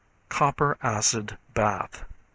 Copper, 0.29 0.79
Acid 0.81 1.37
Bath. 1.53 1.97
5. 1.99 2.05